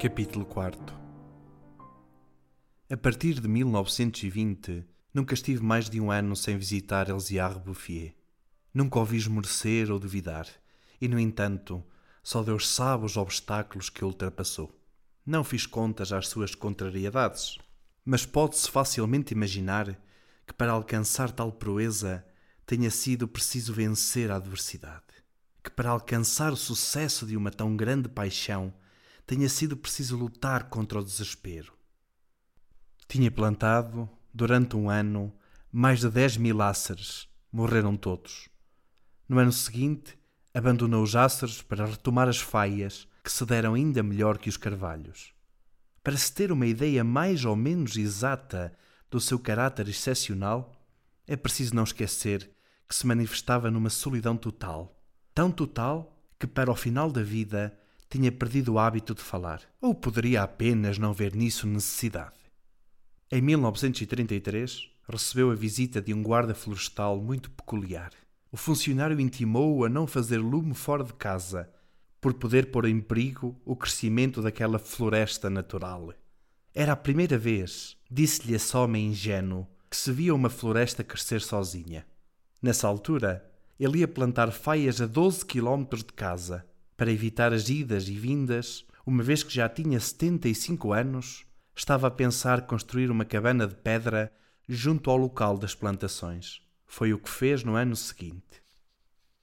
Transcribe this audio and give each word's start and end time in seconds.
Capítulo 0.00 0.44
4 0.44 0.80
A 2.88 2.96
partir 2.96 3.40
de 3.40 3.48
1920, 3.48 4.84
nunca 5.12 5.34
estive 5.34 5.60
mais 5.60 5.90
de 5.90 6.00
um 6.00 6.12
ano 6.12 6.36
sem 6.36 6.56
visitar 6.56 7.08
Elziar 7.08 7.58
Bouffier. 7.58 8.14
Nunca 8.72 9.00
o 9.00 9.04
vi 9.04 9.16
esmorecer 9.16 9.90
ou 9.90 9.98
duvidar, 9.98 10.46
e, 11.00 11.08
no 11.08 11.18
entanto, 11.18 11.84
só 12.22 12.44
Deus 12.44 12.68
sabe 12.68 13.06
os 13.06 13.16
obstáculos 13.16 13.90
que 13.90 14.04
ultrapassou. 14.04 14.72
Não 15.26 15.42
fiz 15.42 15.66
contas 15.66 16.12
às 16.12 16.28
suas 16.28 16.54
contrariedades, 16.54 17.58
mas 18.04 18.24
pode-se 18.24 18.70
facilmente 18.70 19.34
imaginar 19.34 20.00
que 20.46 20.54
para 20.54 20.70
alcançar 20.70 21.32
tal 21.32 21.50
proeza 21.50 22.24
tenha 22.64 22.92
sido 22.92 23.26
preciso 23.26 23.72
vencer 23.72 24.30
a 24.30 24.36
adversidade, 24.36 25.02
que 25.60 25.72
para 25.72 25.90
alcançar 25.90 26.52
o 26.52 26.56
sucesso 26.56 27.26
de 27.26 27.36
uma 27.36 27.50
tão 27.50 27.76
grande 27.76 28.08
paixão 28.08 28.72
tenha 29.28 29.46
sido 29.46 29.76
preciso 29.76 30.16
lutar 30.16 30.70
contra 30.70 30.98
o 30.98 31.04
desespero. 31.04 31.74
Tinha 33.06 33.30
plantado, 33.30 34.08
durante 34.32 34.74
um 34.74 34.88
ano, 34.88 35.34
mais 35.70 36.00
de 36.00 36.08
dez 36.08 36.38
mil 36.38 36.62
áceres. 36.62 37.28
Morreram 37.52 37.94
todos. 37.94 38.48
No 39.28 39.38
ano 39.38 39.52
seguinte, 39.52 40.18
abandonou 40.54 41.02
os 41.02 41.14
áceres 41.14 41.60
para 41.60 41.84
retomar 41.84 42.26
as 42.26 42.38
faias, 42.38 43.06
que 43.22 43.30
se 43.30 43.44
deram 43.44 43.74
ainda 43.74 44.02
melhor 44.02 44.38
que 44.38 44.48
os 44.48 44.56
carvalhos. 44.56 45.34
Para 46.02 46.16
se 46.16 46.32
ter 46.32 46.50
uma 46.50 46.66
ideia 46.66 47.04
mais 47.04 47.44
ou 47.44 47.54
menos 47.54 47.98
exata 47.98 48.72
do 49.10 49.20
seu 49.20 49.38
caráter 49.38 49.90
excepcional, 49.90 50.72
é 51.26 51.36
preciso 51.36 51.74
não 51.74 51.84
esquecer 51.84 52.50
que 52.88 52.94
se 52.94 53.06
manifestava 53.06 53.70
numa 53.70 53.90
solidão 53.90 54.38
total, 54.38 54.98
tão 55.34 55.50
total 55.50 56.18
que 56.38 56.46
para 56.46 56.70
o 56.70 56.74
final 56.74 57.12
da 57.12 57.22
vida 57.22 57.78
tinha 58.08 58.32
perdido 58.32 58.74
o 58.74 58.78
hábito 58.78 59.14
de 59.14 59.22
falar, 59.22 59.62
ou 59.80 59.94
poderia 59.94 60.42
apenas 60.42 60.98
não 60.98 61.12
ver 61.12 61.34
nisso 61.34 61.66
necessidade. 61.66 62.38
Em 63.30 63.42
1933, 63.42 64.88
recebeu 65.08 65.50
a 65.50 65.54
visita 65.54 66.00
de 66.00 66.14
um 66.14 66.22
guarda 66.22 66.54
florestal 66.54 67.20
muito 67.20 67.50
peculiar. 67.50 68.10
O 68.50 68.56
funcionário 68.56 69.20
intimou-o 69.20 69.84
a 69.84 69.88
não 69.88 70.06
fazer 70.06 70.38
lume 70.38 70.74
fora 70.74 71.04
de 71.04 71.12
casa, 71.12 71.70
por 72.20 72.34
poder 72.34 72.70
pôr 72.70 72.86
em 72.86 73.00
perigo 73.00 73.60
o 73.64 73.76
crescimento 73.76 74.42
daquela 74.42 74.78
floresta 74.78 75.48
natural. 75.48 76.12
Era 76.74 76.92
a 76.92 76.96
primeira 76.96 77.36
vez, 77.36 77.96
disse-lhe 78.10 78.54
esse 78.54 78.76
homem 78.76 79.08
ingênuo, 79.08 79.66
que 79.90 79.96
se 79.96 80.12
via 80.12 80.34
uma 80.34 80.50
floresta 80.50 81.04
crescer 81.04 81.40
sozinha. 81.40 82.06
Nessa 82.60 82.88
altura, 82.88 83.44
ele 83.78 83.98
ia 83.98 84.08
plantar 84.08 84.50
faias 84.50 85.00
a 85.00 85.06
12 85.06 85.44
quilómetros 85.44 86.02
de 86.02 86.12
casa, 86.12 86.66
para 86.98 87.12
evitar 87.12 87.52
as 87.52 87.68
idas 87.68 88.08
e 88.08 88.14
vindas, 88.18 88.84
uma 89.06 89.22
vez 89.22 89.44
que 89.44 89.54
já 89.54 89.68
tinha 89.68 90.00
75 90.00 90.92
anos, 90.92 91.46
estava 91.74 92.08
a 92.08 92.10
pensar 92.10 92.66
construir 92.66 93.08
uma 93.08 93.24
cabana 93.24 93.68
de 93.68 93.76
pedra 93.76 94.32
junto 94.68 95.08
ao 95.08 95.16
local 95.16 95.56
das 95.56 95.76
plantações. 95.76 96.60
Foi 96.84 97.12
o 97.12 97.18
que 97.18 97.30
fez 97.30 97.62
no 97.62 97.76
ano 97.76 97.94
seguinte. 97.94 98.60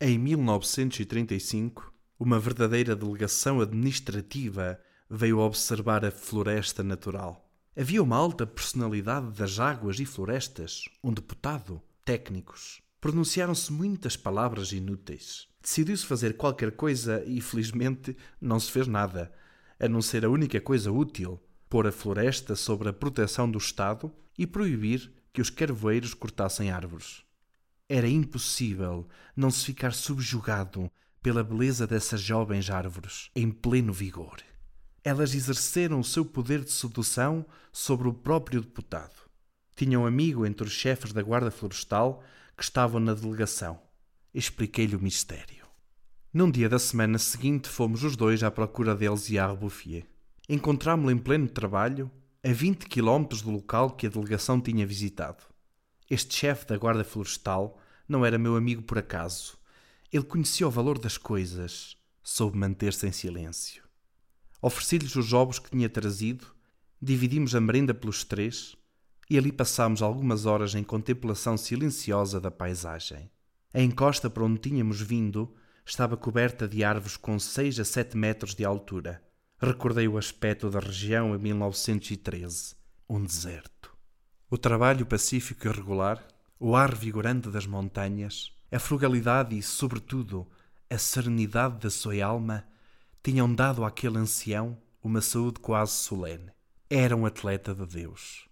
Em 0.00 0.16
1935, 0.16 1.92
uma 2.20 2.38
verdadeira 2.38 2.94
delegação 2.94 3.60
administrativa 3.60 4.80
veio 5.10 5.40
observar 5.40 6.04
a 6.04 6.12
floresta 6.12 6.84
natural. 6.84 7.50
Havia 7.76 8.00
uma 8.00 8.16
alta 8.16 8.46
personalidade 8.46 9.32
das 9.32 9.58
águas 9.58 9.98
e 9.98 10.06
florestas, 10.06 10.84
um 11.02 11.12
deputado, 11.12 11.82
técnicos. 12.04 12.80
Pronunciaram-se 13.00 13.72
muitas 13.72 14.16
palavras 14.16 14.72
inúteis. 14.72 15.48
Decidiu-se 15.62 16.04
fazer 16.04 16.36
qualquer 16.36 16.72
coisa 16.72 17.22
e, 17.26 17.40
felizmente, 17.40 18.16
não 18.40 18.60
se 18.60 18.70
fez 18.70 18.86
nada, 18.86 19.32
a 19.78 19.88
não 19.88 20.02
ser 20.02 20.24
a 20.24 20.30
única 20.30 20.60
coisa 20.60 20.92
útil: 20.92 21.40
pôr 21.68 21.86
a 21.86 21.92
floresta 21.92 22.54
sob 22.54 22.88
a 22.88 22.92
proteção 22.92 23.50
do 23.50 23.58
Estado 23.58 24.12
e 24.36 24.46
proibir 24.46 25.12
que 25.32 25.40
os 25.40 25.48
carvoeiros 25.48 26.12
cortassem 26.12 26.70
árvores. 26.70 27.22
Era 27.88 28.08
impossível 28.08 29.08
não 29.34 29.50
se 29.50 29.64
ficar 29.64 29.92
subjugado 29.92 30.90
pela 31.22 31.42
beleza 31.42 31.86
dessas 31.86 32.20
jovens 32.20 32.70
árvores, 32.70 33.30
em 33.34 33.50
pleno 33.50 33.92
vigor. 33.92 34.38
Elas 35.02 35.34
exerceram 35.34 36.00
o 36.00 36.04
seu 36.04 36.24
poder 36.24 36.64
de 36.64 36.70
sedução 36.70 37.46
sobre 37.72 38.08
o 38.08 38.12
próprio 38.12 38.60
deputado. 38.60 39.28
Tinha 39.74 39.98
um 39.98 40.06
amigo 40.06 40.44
entre 40.44 40.66
os 40.66 40.72
chefes 40.72 41.12
da 41.12 41.22
Guarda 41.22 41.50
Florestal 41.50 42.22
que 42.60 42.64
estavam 42.64 43.00
na 43.00 43.14
delegação 43.14 43.80
expliquei-lhe 44.34 44.94
o 44.94 45.00
mistério. 45.00 45.66
Num 46.30 46.50
dia 46.50 46.68
da 46.68 46.78
semana 46.78 47.16
seguinte, 47.16 47.70
fomos 47.70 48.04
os 48.04 48.16
dois 48.16 48.42
à 48.42 48.50
procura 48.50 48.94
deles 48.94 49.30
e 49.30 49.38
a 49.38 49.48
Bouffier. 49.54 50.04
Encontrámo-lo 50.46 51.10
em 51.10 51.16
pleno 51.16 51.48
trabalho, 51.48 52.10
a 52.44 52.52
20 52.52 52.84
quilómetros 52.84 53.40
do 53.40 53.50
local 53.50 53.92
que 53.92 54.06
a 54.06 54.10
delegação 54.10 54.60
tinha 54.60 54.86
visitado. 54.86 55.42
Este 56.10 56.34
chefe 56.34 56.66
da 56.66 56.76
guarda 56.76 57.02
florestal 57.02 57.80
não 58.06 58.26
era 58.26 58.36
meu 58.36 58.54
amigo 58.54 58.82
por 58.82 58.98
acaso. 58.98 59.56
Ele 60.12 60.24
conhecia 60.24 60.68
o 60.68 60.70
valor 60.70 60.98
das 60.98 61.16
coisas, 61.16 61.96
soube 62.22 62.58
manter-se 62.58 63.06
em 63.06 63.12
silêncio. 63.12 63.82
Ofereci-lhes 64.60 65.16
os 65.16 65.32
ovos 65.32 65.58
que 65.58 65.70
tinha 65.70 65.88
trazido, 65.88 66.46
dividimos 67.00 67.54
a 67.54 67.60
merenda 67.60 67.94
pelos 67.94 68.22
três 68.22 68.76
e 69.30 69.38
ali 69.38 69.52
passámos 69.52 70.02
algumas 70.02 70.44
horas 70.44 70.74
em 70.74 70.82
contemplação 70.82 71.56
silenciosa 71.56 72.40
da 72.40 72.50
paisagem. 72.50 73.30
A 73.72 73.80
encosta 73.80 74.28
para 74.28 74.42
onde 74.42 74.58
tínhamos 74.58 75.00
vindo 75.00 75.54
estava 75.86 76.16
coberta 76.16 76.66
de 76.66 76.82
árvores 76.82 77.16
com 77.16 77.38
seis 77.38 77.78
a 77.78 77.84
sete 77.84 78.16
metros 78.16 78.56
de 78.56 78.64
altura. 78.64 79.22
Recordei 79.62 80.08
o 80.08 80.18
aspecto 80.18 80.68
da 80.68 80.80
região 80.80 81.32
em 81.32 81.38
1913, 81.38 82.74
um 83.08 83.22
deserto. 83.22 83.96
O 84.50 84.58
trabalho 84.58 85.06
pacífico 85.06 85.68
e 85.68 85.70
regular, 85.70 86.26
o 86.58 86.74
ar 86.74 86.92
vigorante 86.92 87.48
das 87.50 87.66
montanhas, 87.66 88.52
a 88.72 88.80
frugalidade 88.80 89.56
e, 89.56 89.62
sobretudo, 89.62 90.48
a 90.90 90.98
serenidade 90.98 91.78
da 91.78 91.90
sua 91.90 92.24
alma 92.24 92.64
tinham 93.22 93.54
dado 93.54 93.84
àquele 93.84 94.18
ancião 94.18 94.76
uma 95.00 95.20
saúde 95.20 95.60
quase 95.60 95.92
solene. 95.92 96.50
Era 96.88 97.14
um 97.14 97.24
atleta 97.24 97.72
de 97.72 97.86
Deus. 97.86 98.49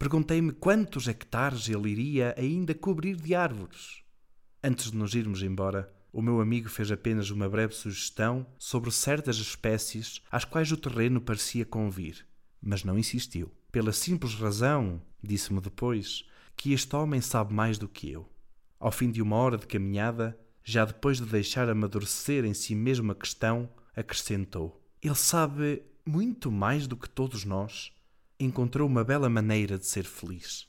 Perguntei-me 0.00 0.50
quantos 0.50 1.06
hectares 1.08 1.68
ele 1.68 1.90
iria 1.90 2.34
ainda 2.38 2.74
cobrir 2.74 3.16
de 3.16 3.34
árvores. 3.34 4.02
Antes 4.64 4.90
de 4.90 4.96
nos 4.96 5.14
irmos 5.14 5.42
embora, 5.42 5.92
o 6.10 6.22
meu 6.22 6.40
amigo 6.40 6.70
fez 6.70 6.90
apenas 6.90 7.28
uma 7.28 7.50
breve 7.50 7.74
sugestão 7.74 8.46
sobre 8.58 8.90
certas 8.90 9.36
espécies 9.36 10.22
às 10.32 10.42
quais 10.42 10.72
o 10.72 10.76
terreno 10.78 11.20
parecia 11.20 11.66
convir, 11.66 12.26
mas 12.62 12.82
não 12.82 12.98
insistiu. 12.98 13.52
Pela 13.70 13.92
simples 13.92 14.32
razão, 14.32 15.02
disse-me 15.22 15.60
depois, 15.60 16.24
que 16.56 16.72
este 16.72 16.96
homem 16.96 17.20
sabe 17.20 17.52
mais 17.52 17.76
do 17.76 17.86
que 17.86 18.10
eu. 18.10 18.26
Ao 18.78 18.90
fim 18.90 19.10
de 19.10 19.20
uma 19.20 19.36
hora 19.36 19.58
de 19.58 19.66
caminhada, 19.66 20.34
já 20.64 20.86
depois 20.86 21.18
de 21.18 21.26
deixar 21.26 21.68
amadurecer 21.68 22.46
em 22.46 22.54
si 22.54 22.74
mesmo 22.74 23.12
a 23.12 23.14
questão, 23.14 23.68
acrescentou: 23.94 24.82
Ele 25.02 25.14
sabe 25.14 25.82
muito 26.06 26.50
mais 26.50 26.86
do 26.86 26.96
que 26.96 27.08
todos 27.08 27.44
nós. 27.44 27.92
Encontrou 28.42 28.88
uma 28.88 29.04
bela 29.04 29.28
maneira 29.28 29.76
de 29.76 29.84
ser 29.84 30.04
feliz. 30.04 30.66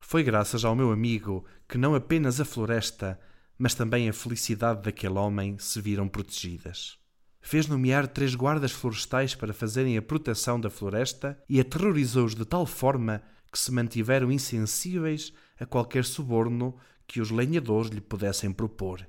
Foi 0.00 0.24
graças 0.24 0.64
ao 0.64 0.74
meu 0.74 0.90
amigo 0.90 1.44
que 1.68 1.78
não 1.78 1.94
apenas 1.94 2.40
a 2.40 2.44
floresta, 2.44 3.16
mas 3.56 3.74
também 3.74 4.08
a 4.08 4.12
felicidade 4.12 4.82
daquele 4.82 5.14
homem 5.14 5.56
se 5.56 5.80
viram 5.80 6.08
protegidas. 6.08 6.98
Fez 7.40 7.68
nomear 7.68 8.08
três 8.08 8.34
guardas 8.34 8.72
florestais 8.72 9.36
para 9.36 9.54
fazerem 9.54 9.96
a 9.96 10.02
proteção 10.02 10.60
da 10.60 10.68
floresta 10.68 11.40
e 11.48 11.60
aterrorizou-os 11.60 12.34
de 12.34 12.44
tal 12.44 12.66
forma 12.66 13.22
que 13.52 13.58
se 13.58 13.70
mantiveram 13.70 14.32
insensíveis 14.32 15.32
a 15.60 15.66
qualquer 15.66 16.04
suborno 16.04 16.76
que 17.06 17.20
os 17.20 17.30
lenhadores 17.30 17.90
lhe 17.92 18.00
pudessem 18.00 18.52
propor. 18.52 19.06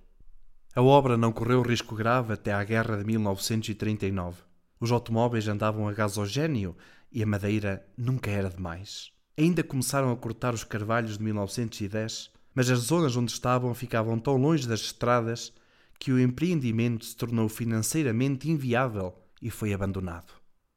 A 0.76 0.84
obra 0.84 1.18
não 1.18 1.32
correu 1.32 1.64
risco 1.64 1.96
grave 1.96 2.34
até 2.34 2.54
à 2.54 2.64
guerra 2.64 2.98
de 2.98 3.06
1939. 3.06 4.44
Os 4.80 4.92
automóveis 4.92 5.48
andavam 5.48 5.88
a 5.88 5.94
gasogênio 5.94 6.76
e 7.12 7.22
a 7.22 7.26
madeira 7.26 7.86
nunca 7.98 8.32
era 8.32 8.50
demais. 8.50 9.12
Ainda 9.38 9.64
começaram 9.64 10.12
a 10.12 10.18
cortar 10.18 10.54
os 10.54 10.64
carvalhos 10.64 11.18
de 11.18 11.24
1910, 11.24 12.32
mas 12.54 12.70
as 12.70 12.80
zonas 12.80 13.16
onde 13.16 13.32
estavam 13.32 13.74
ficavam 13.74 14.20
tão 14.20 14.38
longe 14.38 14.68
das 14.68 14.82
estradas 14.82 15.54
que 16.00 16.12
o 16.12 16.20
empreendimento 16.20 17.06
se 17.06 17.16
tornou 17.16 17.48
financeiramente 17.48 18.50
inviável 18.50 19.14
e 19.42 19.50
foi 19.50 19.74
abandonado. 19.74 20.34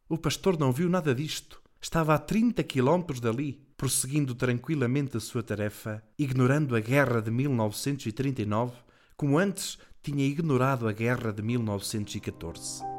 O 0.08 0.18
pastor 0.18 0.58
não 0.58 0.72
viu 0.72 0.88
nada 0.88 1.14
disto. 1.14 1.62
Estava 1.80 2.14
a 2.14 2.18
30 2.18 2.62
quilómetros 2.62 3.20
dali, 3.20 3.66
prosseguindo 3.76 4.34
tranquilamente 4.34 5.16
a 5.16 5.20
sua 5.20 5.42
tarefa, 5.42 6.02
ignorando 6.18 6.76
a 6.76 6.80
guerra 6.80 7.20
de 7.20 7.30
1939, 7.30 8.72
como 9.16 9.38
antes 9.38 9.78
tinha 10.02 10.24
ignorado 10.24 10.86
a 10.86 10.92
guerra 10.92 11.32
de 11.32 11.42
1914. 11.42 12.93